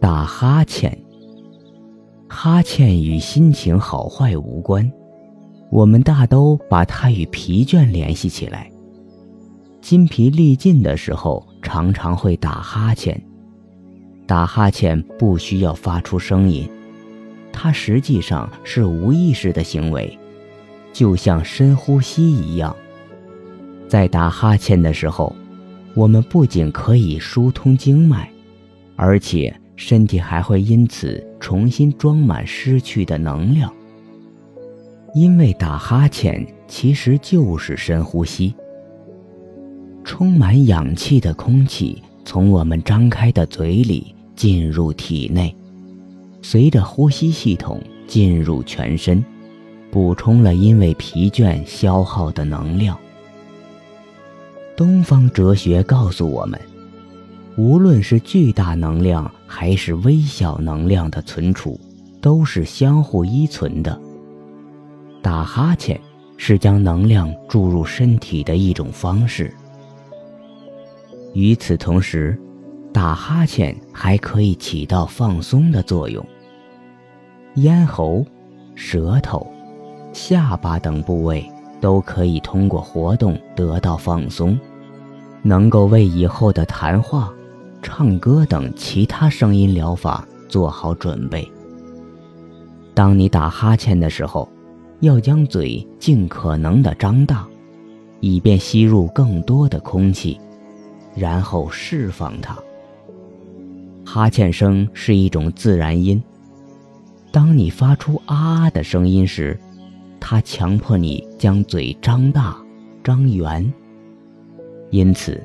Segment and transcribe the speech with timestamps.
[0.00, 0.96] 打哈欠。
[2.26, 4.90] 哈欠与心情好坏无关，
[5.70, 8.70] 我们大都把它与疲倦联系起来。
[9.82, 13.20] 筋疲力尽的时候，常常会打哈欠。
[14.26, 16.66] 打哈欠不需要发出声音，
[17.52, 20.18] 它实际上是无意识的行为，
[20.94, 22.74] 就像深呼吸一样。
[23.86, 25.36] 在打哈欠的时候，
[25.94, 28.30] 我们不仅可以疏通经脉，
[28.96, 33.72] 而且身体还会因此重新装满失去的能量。
[35.14, 38.54] 因为打哈欠其实就是深呼吸，
[40.04, 44.14] 充满氧气的空气从我们张开的嘴里。
[44.36, 45.54] 进入体内，
[46.40, 49.22] 随着呼吸系统进入全身，
[49.90, 52.96] 补充了因为疲倦消耗的能量。
[54.74, 56.58] 东方哲学告诉我们，
[57.60, 61.78] 无论是巨大能量还是微小能量的存储，
[62.18, 64.00] 都是相互依存的。
[65.20, 66.00] 打哈欠
[66.38, 69.54] 是将能量注入身体的一种方式。
[71.34, 72.34] 与此同时。
[72.92, 76.26] 打哈欠还可以起到放松的作用。
[77.54, 78.26] 咽喉、
[78.74, 79.46] 舌头、
[80.12, 81.48] 下巴等部位
[81.80, 84.58] 都可以通过活动得到放松，
[85.42, 87.32] 能够为以后的谈话、
[87.82, 91.50] 唱歌等其他声音疗法做好准备。
[92.94, 94.48] 当你打哈欠的时候，
[95.00, 97.46] 要将嘴尽可能的张大，
[98.20, 100.38] 以便吸入更多的空气，
[101.14, 102.56] 然后释放它。
[104.04, 106.22] 哈欠声是一种自然音。
[107.32, 109.58] 当你发出“啊”的声音时，
[110.18, 112.56] 它强迫你将嘴张大、
[113.04, 113.72] 张圆。
[114.90, 115.40] 因此，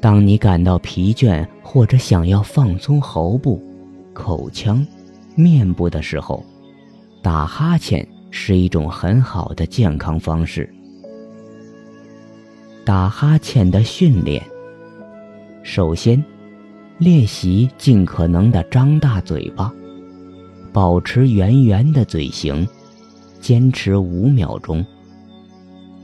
[0.00, 3.62] 当你感到疲倦或者想要放松喉部、
[4.12, 4.86] 口腔、
[5.34, 6.44] 面部的时候，
[7.22, 10.68] 打哈欠是一种很好的健康方式。
[12.84, 14.42] 打哈欠的训练，
[15.62, 16.22] 首先。
[16.98, 19.72] 练习尽可能的张大嘴巴，
[20.70, 22.68] 保持圆圆的嘴型，
[23.40, 24.84] 坚持五秒钟。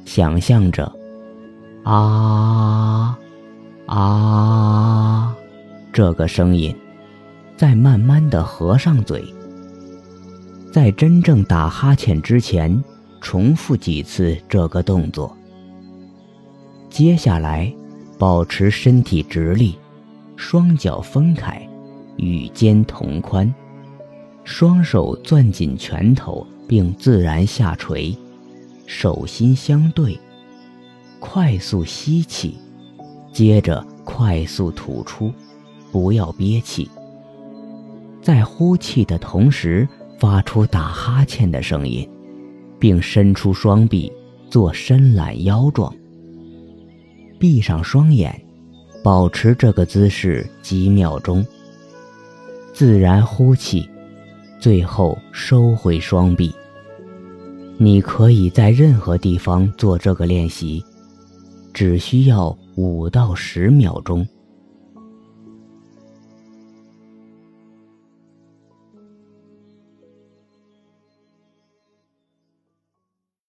[0.06, 0.90] 想象着，
[1.84, 3.18] 啊，
[3.86, 5.36] 啊，
[5.92, 6.74] 这个声音，
[7.56, 9.24] 再慢慢的合上嘴。
[10.72, 12.82] 在真正打哈欠之前，
[13.20, 15.36] 重复几次这个动作。
[16.90, 17.72] 接下来，
[18.18, 19.78] 保持身体直立。
[20.36, 21.66] 双脚分开，
[22.16, 23.54] 与肩同宽，
[24.44, 28.14] 双手攥紧拳头并自然下垂，
[28.84, 30.18] 手心相对。
[31.18, 32.58] 快速吸气，
[33.36, 35.30] 接着快速吐出，
[35.92, 36.88] 不要憋气。
[38.22, 39.86] 在呼气的同时
[40.18, 42.08] 发出打哈欠的声音，
[42.78, 44.10] 并伸出双臂
[44.48, 45.94] 做伸懒腰状。
[47.38, 48.42] 闭上双眼。
[49.04, 51.44] 保持这个姿势几秒钟，
[52.72, 53.86] 自然呼气，
[54.58, 56.50] 最后收回双臂。
[57.76, 60.82] 你可以在任何地方做这个练习，
[61.74, 64.28] 只需要五到十秒钟。